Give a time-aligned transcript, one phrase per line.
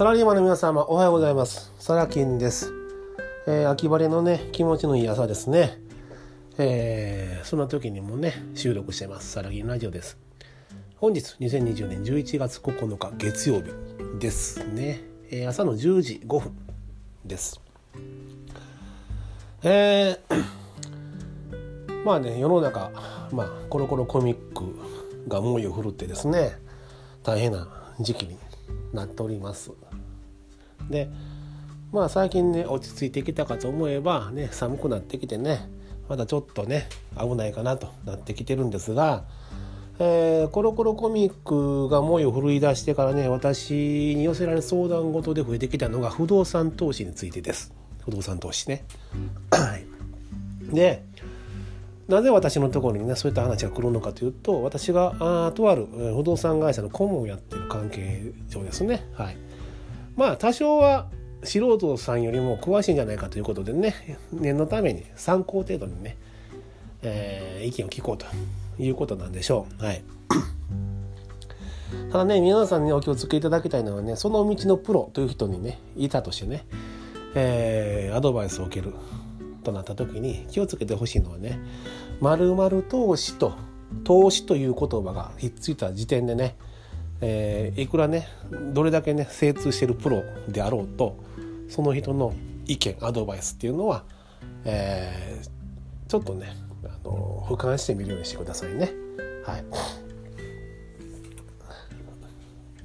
[0.00, 1.74] サラリーマンの皆様おはようございます。
[1.78, 2.72] サラキンです、
[3.46, 5.78] えー、秋晴れのね気持ちのいい朝ですね。
[6.56, 9.32] えー、そんな時にもね収録してます。
[9.32, 10.16] サラギンラジオです。
[10.96, 13.72] 本日2020年11月9日月曜日
[14.18, 16.56] ですね、えー、朝の10時5分
[17.26, 17.60] です。
[19.62, 20.44] えー、
[22.06, 22.90] まあね世の中
[23.32, 26.56] まあコロコロコミックが猛威を振るってですね
[27.22, 27.68] 大変な
[28.00, 28.38] 時期に
[28.94, 29.72] なっております。
[30.90, 31.08] で
[31.92, 35.68] まあ最近ね落ち着いてきたかと思えばね寒くなってきてね
[36.08, 39.24] まだちょっとね危ないかなとなってきてるんですが、
[39.98, 47.72] えー、コロコロコミックが猛威を振るい出してからね私に寄せられる相談事で増えてきたのが不動産投資についてです
[48.04, 48.84] 不動産投資ね。
[50.72, 51.04] で
[52.08, 55.14] なぜ私のところにねそういった話が来るのかというと私が
[55.46, 59.06] あとある不動産会社の顧問をやってる関係上ですね。
[59.14, 59.36] はい、
[60.16, 61.08] まあ多少は
[61.42, 66.16] 素人さんよりも詳しいんじゃないかということでね念のために参考程度にね、
[67.02, 68.26] えー、意見を聞こうと
[68.78, 69.84] いうことなんでしょう。
[69.84, 70.02] はい、
[72.12, 76.66] ただね皆さんにお気をつけいただきたいのはねその道のプロという人にねいたとしてね、
[77.34, 78.94] えー、アドバイスを受ける
[79.64, 81.58] となった時に気をつけてほしいのはね
[82.20, 83.54] 「まる投資」と
[84.04, 86.56] 「投資」という言葉がひっついた時点でね、
[87.20, 88.26] えー、いくらね
[88.72, 91.16] どれだけね精通してるプロであろうと
[91.68, 92.34] その人の
[92.66, 94.04] 意見アドバイスっていうのは、
[94.64, 98.92] えー、ちょっとねあの俯瞰してみるようにしてくださいね。
[99.44, 99.64] はい、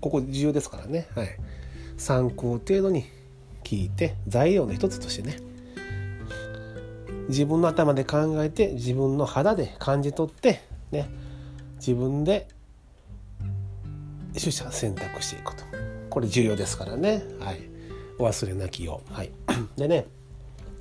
[0.00, 1.28] ここ重要ですからね、はい、
[1.96, 3.04] 参考程度に
[3.64, 5.38] 聞いて材料の一つとしてね。
[7.28, 11.08] 自分の頭で考えて自分の肌で感じ取ってね。
[11.76, 12.48] 自分で
[14.38, 15.64] 取捨選択していくと。
[16.10, 17.22] これ重要ですからね。
[17.40, 17.60] はい。
[18.18, 19.14] お忘れなきよう。
[19.14, 19.30] はい。
[19.76, 20.06] でね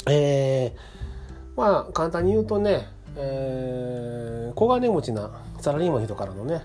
[0.09, 2.87] えー、まあ簡単に言うとね、
[3.17, 6.63] えー、小金持ちなサラリーマンの人からのね、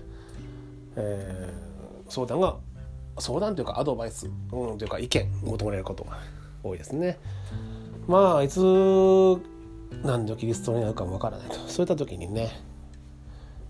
[0.95, 2.55] えー、相談が
[3.19, 6.17] 相談というかアドバイス、うん、というか意見求められることが
[6.63, 7.19] 多いですね。
[8.07, 8.59] まあいつ
[10.03, 11.55] 何度キリストになるかもわからないと。
[11.67, 12.51] そういった時にね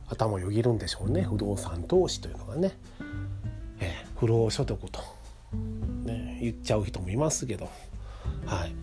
[0.10, 1.24] 頭をよぎるんでしょうね。
[1.24, 2.72] 不動産投資というのがね、
[3.80, 5.00] えー、不労所得と、
[6.06, 7.70] ね、言っちゃう人もいますけど。
[8.46, 8.76] はい。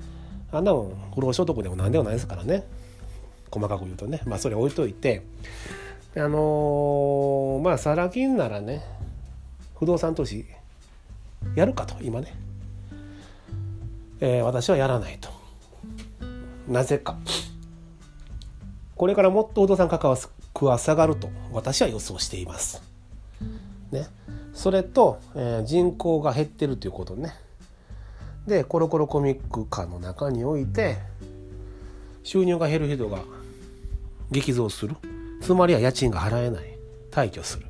[0.53, 2.64] あんなもん不労所得でも何でもないですからね。
[3.50, 4.20] 細かく言うとね。
[4.26, 5.22] まあそれ置いといて。
[6.16, 8.82] あのー、まあサラ金ならね
[9.78, 10.44] 不動産投資
[11.54, 12.34] やるかと今ね、
[14.20, 15.30] えー、私はやらないと。
[16.69, 17.16] なぜか。
[18.97, 20.16] これからもっと不動産価格は
[20.55, 22.83] 下がると私は予想しています。
[23.91, 24.06] ね、
[24.53, 27.34] それと、えー、人口が減ってるということね。
[28.47, 30.99] でコロコロコミック化の中において
[32.22, 33.21] 収入が減る人が
[34.31, 34.97] 激増する。
[35.41, 36.77] つまりは家賃が払えない。
[37.10, 37.66] 退去する。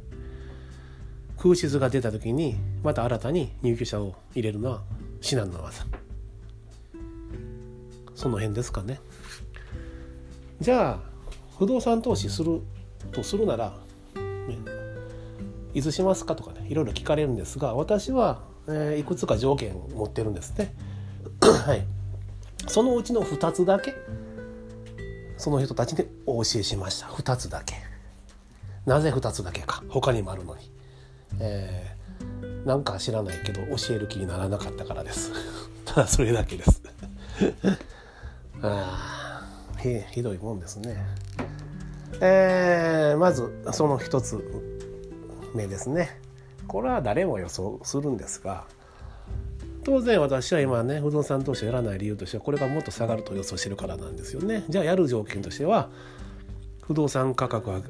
[1.39, 4.83] 空室が出た時にまた新たに入居者を入れるのは
[5.23, 5.87] 至難の技
[8.15, 9.01] その辺ですかね。
[10.61, 11.10] じゃあ
[11.61, 12.63] 不動産投資する
[13.13, 13.75] とするなら、
[14.17, 14.59] ね、
[15.75, 20.73] いつしますかとかねいろいろ聞かれるんですが私は、えー、いくつか条件を持ってるんですね
[21.67, 21.87] はい。
[22.67, 23.95] そのうちの2つだけ
[25.37, 27.09] その人たちにお教えしました。
[27.09, 27.75] 2つだけ。
[28.87, 30.71] なぜ2つだけか他にもあるのに。
[31.41, 35.31] えー、なんか知らないけど教える気にならなかったからです。
[35.85, 36.83] ただそれだけです。
[38.63, 39.47] あ
[39.83, 40.97] ひひどいもんですね。
[42.21, 44.45] えー、まずその一つ
[45.55, 46.21] 目ですね。
[46.67, 48.65] これは誰も予想するんですが
[49.83, 54.65] 当然私は今ね不動産投資をやらない理由としてはこれがもっと下がると予想してるからなんですよね。
[54.69, 55.89] じゃあやる条件としては
[56.83, 57.81] 不動産価格は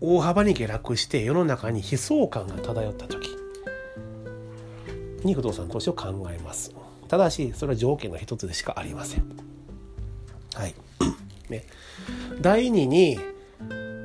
[0.00, 3.28] 大幅に下落して世の中に悲壮感が漂った時
[5.22, 6.74] に不動産投資を考えます。
[7.08, 9.24] ただしそれは条件の一つでしかありません。
[10.54, 10.74] はい。
[11.48, 11.64] ね、
[12.40, 13.18] 第2に、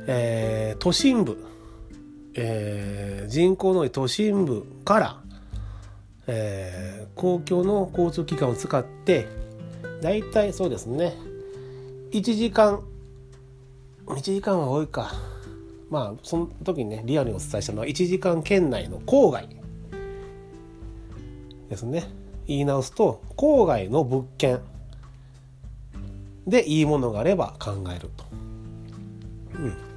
[0.07, 1.45] えー、都心部、
[2.35, 5.21] えー、人口の多い都心部から、
[6.27, 9.27] えー、公共の交通機関を使って
[10.01, 11.15] 大体そうですね
[12.11, 12.83] 1時間
[14.07, 15.13] 1時間は多いか。
[15.89, 19.47] まあその時にねリアルにお伝えしたのは1時間圏内の郊外。
[21.69, 22.03] ですね。
[22.45, 24.59] 言い直すと郊外の物件。
[26.45, 28.25] でいいものがあれば考えると。
[29.55, 29.92] うん。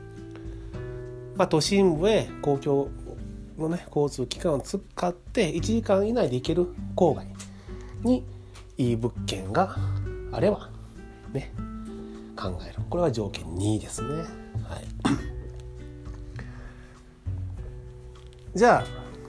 [1.37, 2.88] まあ、都心部へ公共
[3.59, 4.79] のね交通機関を使
[5.09, 7.27] って1時間以内で行ける郊外
[8.03, 8.25] に
[8.79, 9.77] いい物件が
[10.33, 10.71] あれば
[11.33, 11.53] ね
[12.37, 14.09] 考えるこれは条件2ですね。
[14.19, 14.27] はい、
[18.59, 18.85] じゃあ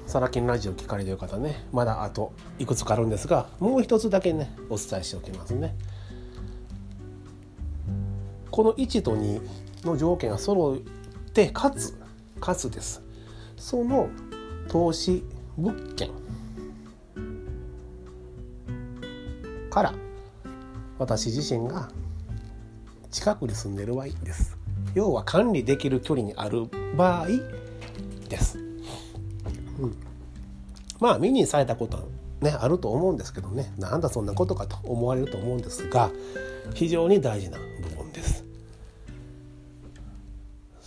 [0.06, 5.76] サラキンラジオ聞かれてる方ねまだあといくつかあるんですがもう一つだけねお伝えしておきますね。
[8.50, 9.42] この1と2
[9.86, 10.80] の条件が揃
[11.44, 11.96] ってかつ
[12.40, 13.04] かつです。
[13.58, 14.10] その
[14.68, 15.24] 投資
[15.56, 16.10] 物件。
[19.70, 19.94] から
[20.98, 21.92] 私自身が
[23.12, 24.58] 近くに住んでる場合です。
[24.96, 27.28] 要は管理できる距離にある場合
[28.30, 28.62] です、う
[29.88, 29.96] ん、
[31.00, 32.04] まあ見にされたことは
[32.42, 33.72] ねあると思うんですけどね。
[33.78, 36.10] なんだそんなことかと思われると思うんですが
[36.74, 38.47] 非常に大事な部分です。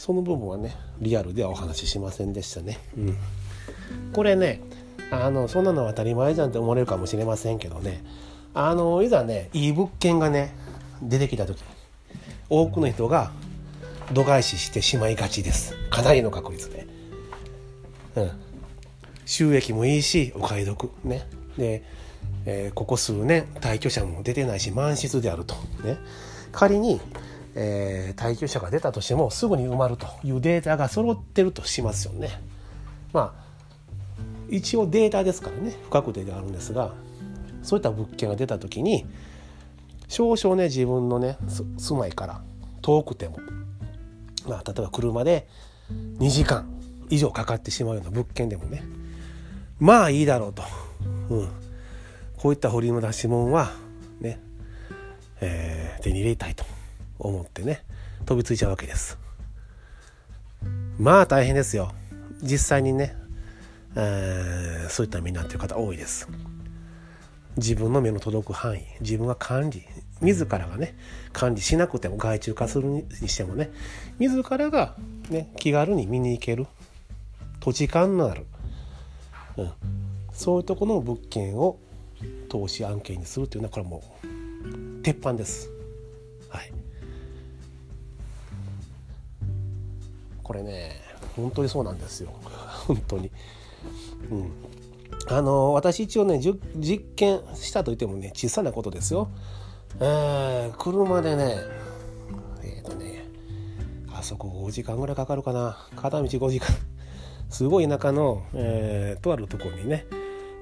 [0.00, 3.16] その部分はねリアルではお話ししませんでしたね、うん、
[4.14, 4.62] これね
[5.10, 8.02] あのそんなの当たり前じゃんって思われるかもしれませんけどね。
[8.54, 10.54] あのいざねいい物件がね
[11.02, 11.62] 出てきた時
[12.48, 13.30] 多くの人が
[14.14, 15.74] 度外視してしまいがちです。
[15.90, 16.86] かなりの確率で、
[18.16, 18.30] うん、
[19.26, 21.28] 収益もいいしお買い得ね。
[21.58, 21.84] で、
[22.46, 25.56] えー、ここ数年退去者も出てないし満室であると。
[25.84, 25.98] ね。
[26.52, 27.00] 仮に、
[27.54, 32.40] えー、退去者が出たとしてもすぐに埋まるというデータが揃ってるとしますよね。
[33.12, 33.50] まあ
[34.50, 36.92] 一応データですからね不確定ではあるんですが
[37.62, 39.06] そういった物件が出た時に
[40.08, 41.38] 少々ね自分のね
[41.78, 42.42] 住まいから
[42.82, 43.38] 遠くても、
[44.48, 45.46] まあ、例えば車で
[46.18, 46.68] 2時間
[47.10, 48.82] 以上かかってしまうような物件でもね
[49.78, 50.62] まあいいだろうと、
[51.30, 51.48] うん、
[52.36, 53.70] こういった堀の出し物は
[54.20, 54.40] ね、
[55.40, 56.64] えー、手に入れたいと。
[57.20, 57.84] 思ってね
[58.26, 59.18] 飛びついちゃうわけです。
[60.98, 61.92] まあ大変ですよ。
[62.42, 63.14] 実際にね、
[63.96, 66.28] えー、そういった身になってる方多いです。
[67.56, 69.84] 自分の目の届く範囲自分が管理
[70.20, 70.96] 自らがね
[71.32, 73.70] 管理しなくても外注化するにしてもね
[74.18, 74.96] 自らが
[75.30, 76.66] ね気軽に見に行ける
[77.60, 78.46] 土地勘のある、
[79.56, 79.72] うん、
[80.32, 81.78] そういうとこの物件を
[82.48, 85.70] 投資案件にするっていうのはこれもう鉄板です。
[90.50, 91.00] これね
[91.36, 92.30] 本当にそうなんですよ
[92.88, 93.30] 本当に。
[94.32, 94.52] うん
[95.28, 99.28] あの私一応ね実験したといってもね小さなことですよ。
[100.00, 101.54] えー、車でね
[102.64, 103.26] えっ、ー、とね
[104.12, 106.66] あそこ5時間ぐらいかかるかな片道5時間
[107.48, 110.04] すごい田舎の、えー、とあるところにね、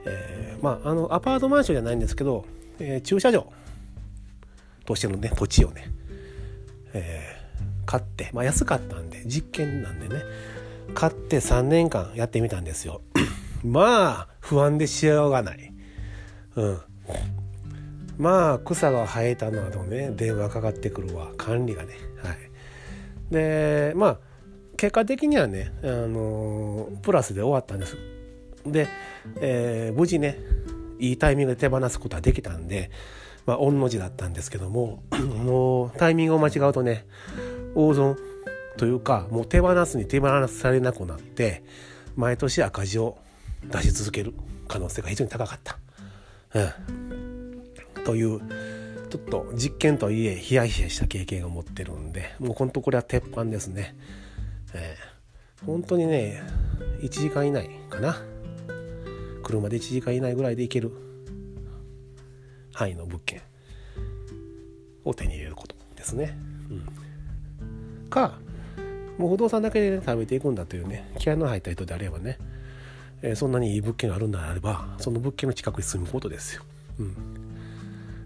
[0.04, 2.44] えー、まああのアパートマンションじゃないんですけど、
[2.78, 3.50] えー、駐車場
[4.84, 5.90] としてのね土地をね、
[6.92, 7.47] えー、
[7.88, 10.22] 買って、まあ、安かったんで実験なんでね
[10.94, 13.00] 買って3年間やってみたんですよ。
[13.64, 15.72] まあ不安でしようがない。
[16.56, 16.80] うん。
[18.18, 21.94] まあ草が生えたなどね電話かかってくるわ管理がね。
[22.22, 22.36] はい。
[23.30, 24.18] でまあ
[24.76, 27.96] 結果的にはね、あのプラスで終わったんです。
[28.66, 28.86] で、
[29.40, 30.38] えー、無事ね
[30.98, 32.90] いいタイミングで手放すことはできたんで、
[33.46, 37.06] まあ、御の字だったんですけども もうタイミングを間違うとね
[37.74, 38.16] 大損
[38.76, 41.62] というかもう手放すに手放されなくなって
[42.16, 43.18] 毎年赤字を
[43.64, 44.34] 出し続ける
[44.68, 45.78] 可能性が非常に高かった。
[46.54, 46.60] う
[48.00, 48.40] ん、という
[49.10, 53.94] ちょっと実験とはいえヒヤヒヤした経験を持ってるんでもう本当これは鉄板ですね。
[54.74, 56.42] えー、本当にね
[57.00, 58.16] 1時間以内かな
[59.42, 60.92] 車で1時間以内ぐらいで行ける
[62.72, 63.40] 範囲の物件
[65.04, 66.36] を手に入れることですね。
[66.70, 66.86] うん、
[68.08, 68.38] か
[69.18, 72.38] もう不動産だけで、ね、食べていくんだというね気合の入った人であればね
[73.22, 76.62] えー、そんなにいい物件があるんであればその物件の近くに住むことですよ。
[76.98, 77.16] うん、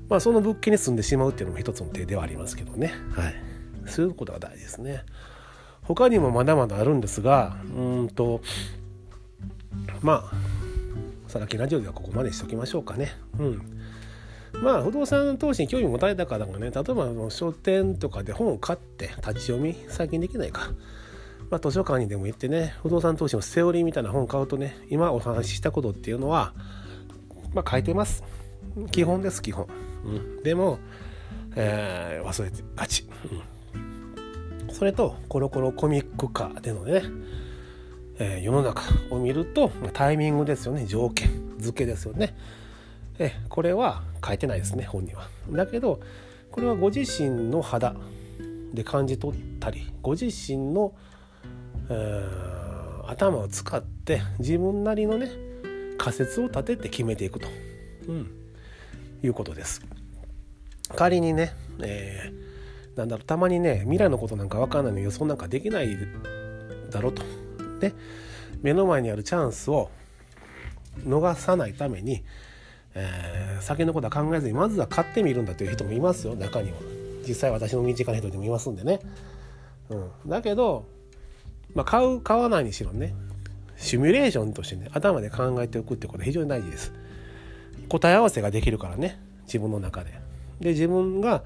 [0.09, 2.93] まあその物件に住んでしまうっていうのも一つの手ではありますけどね。
[3.15, 3.35] はい。
[3.87, 5.05] そういうことが大事ですね。
[5.83, 8.41] 他にもまだまだあるんですがうんと
[10.01, 13.13] まあさらきラジオではここまでにしときましょうかね。
[13.39, 13.63] うん。
[14.61, 20.73] まあ不動産投資に興味持たれた方がね例えば書店とかで本を買って立ち読み最近できないか。
[21.51, 26.55] まあ、図書館にでも行ってね不動産投資のセオリーみたいな本を買うとね今お話ししたことっていうのは、
[27.53, 28.25] まあ、書いてます。
[28.91, 29.67] 基本です基本、
[30.05, 30.79] うん、でも、
[31.57, 33.07] えー、忘れてがち、
[34.67, 37.03] うん、それとコロコロコミック化でのね、
[38.19, 40.87] えー、世の中を見るとタイミングですよね。
[40.87, 42.35] 条件付けですよね。
[43.23, 45.29] えこれは書いてないですね本には。
[45.51, 46.01] だけど
[46.51, 47.95] これはご自身の肌
[48.75, 50.93] で感じ取ったりご自身の
[53.07, 55.31] 頭を使って自分なりのね
[55.99, 57.49] 仮説を立てて決めていくと、
[58.09, 58.31] うん、
[59.23, 59.83] いうことです。
[60.97, 65.97] 仮にね、えー、なんだろうたまにね未来のことなんか分かんないの予想なんかできない
[66.91, 67.23] だろうと。
[67.79, 67.93] で
[68.63, 69.91] 目の前にあるチャンスを
[71.05, 72.23] 逃さないために、
[72.95, 76.79] えー、先のことは考えずにまずは買ってみるんだという人もいますよ中には。
[77.27, 79.01] 実際私の身近な人でもいますんでね。
[79.89, 80.87] うん、だけど、
[81.75, 83.15] まあ、買う買わないにしろね
[83.77, 86.93] シミュレーションとしてね頭で考えておくってことは非常に大事です。
[87.89, 90.21] 答え合わせができるからね自分の中で。
[90.61, 91.43] で自分が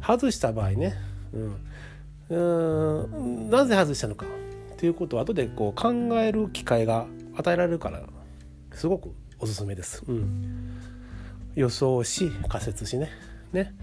[0.00, 0.94] 外した場合ね、
[1.32, 1.56] うん、
[2.30, 4.24] うんなぜ外したのか
[4.78, 8.00] ということを後でこう考える機会が与えられるから
[8.72, 10.02] すごくおすすめです。
[10.06, 10.80] うん、
[11.54, 13.10] 予想し仮説しね。
[13.52, 13.74] ね。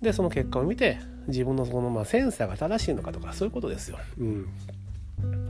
[0.00, 3.98] でその結果を見て自分のそのまあセンサーが正しいのかとかそういうことですよ。
[4.18, 4.48] うん、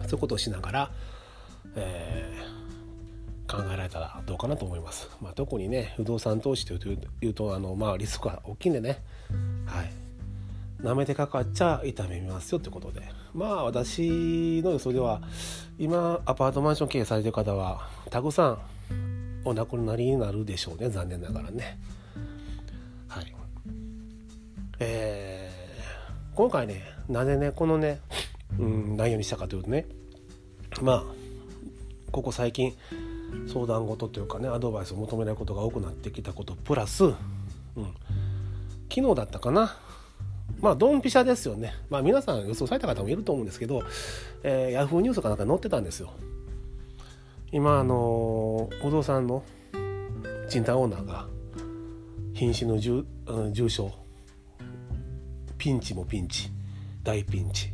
[0.02, 0.90] そういうことをしながら、
[1.76, 5.08] えー、考えられたらどうかなと思います。
[5.20, 9.02] まあ、特にね不動産投資というとあの、まあ、リスクが大きいんでね、
[9.66, 9.90] はい、
[10.82, 13.02] 舐めてかかっちゃ痛めますよってことで。
[13.34, 15.20] まあ私の予想では
[15.78, 18.58] 今アパートマンション経営されてる方はたくさん
[19.44, 21.78] お亡くなりになるでしょうね残念ながらね。
[23.08, 23.34] はい。
[24.80, 28.00] えー、今回ねなぜねこのね、
[28.58, 29.86] うん、内容にしたかというとね
[30.82, 31.04] まあ
[32.12, 32.74] ここ最近
[33.52, 37.14] 相談事というかねアドバイスを求められることが多くなってきたことプラス、うん、
[38.90, 39.76] 昨日だったかな。
[40.60, 41.74] まあドンピシャですよね。
[41.88, 43.82] まあ皆さん予想された方もいると思うんですけど、
[44.42, 46.12] えー、ヤフーニュースかなんか載ってたんですよ。
[47.50, 49.42] 今あの不動産の
[50.48, 51.26] 賃貸オーナーが
[52.34, 53.04] 瀕死の重
[53.52, 53.90] 重症
[55.56, 56.50] ピンチもピンチ。
[57.02, 57.72] 大ピンチ。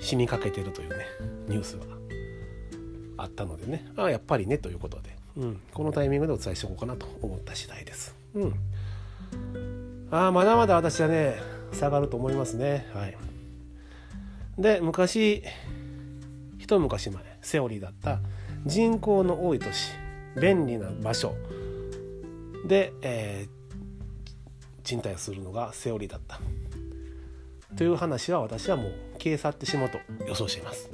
[0.00, 1.04] 死にかけてるというね
[1.48, 1.84] ニュースが
[3.18, 3.86] あったのでね。
[3.96, 8.14] ああやっぱりねということで、うん、このタイミングでお伝えしておこうかなと思った次第です。
[8.34, 8.54] うん、
[10.10, 11.36] ああまだまだ私はね
[11.72, 12.86] 下がると思いますね。
[12.94, 13.16] はい、
[14.58, 15.42] で昔
[16.58, 18.20] 一昔前セオリーだった
[18.64, 19.92] 人口の多い都市
[20.40, 21.34] 便利な場所。
[22.66, 26.40] で、えー、賃貸するのがセオリーだった。
[27.76, 30.90] という話は私はもう消え去ってしまうと予想しています。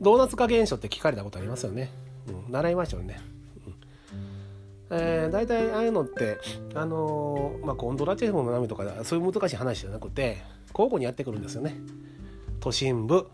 [0.00, 1.90] ドーナツ化現象って聞かれたことありますよね、
[2.28, 3.20] うん、習いましょうね、
[3.66, 4.96] うん。
[4.96, 6.38] えー、大体ああいうのって
[6.74, 10.38] あのー、まあコンドラチェフの波とかそういう難しい話じゃなくて
[10.72, 11.76] 交互にやってくるんですよね。
[12.60, 13.28] 都心部、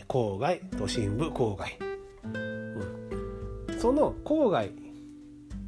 [0.00, 1.78] 郊外都心部郊外、
[2.24, 4.72] うん、その郊外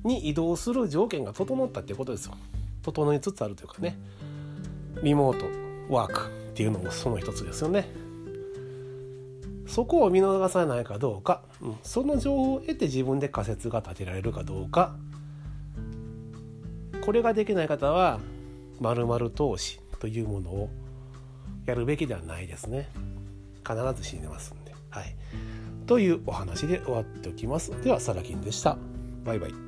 [0.04, 2.34] に移動する条件が整ったっていうことですよ。
[2.82, 3.98] 整いつつあるというかね。
[5.02, 5.46] リモート
[5.92, 7.88] ワークっていうのもその一つですよね。
[9.66, 14.94] そこを見逃さないかどうか、うん、その情報を得て自分で仮説が立てられるかどうか。
[17.04, 18.20] これができない方は
[18.80, 20.70] まる投資というものを
[21.66, 22.88] やるべきではないですね。
[23.66, 24.74] 必ず死んでますんで。
[24.90, 25.16] はい。
[25.86, 27.72] というお話で終わっておきます。
[27.82, 28.76] では、サラキンでした。
[29.24, 29.63] バイバイ。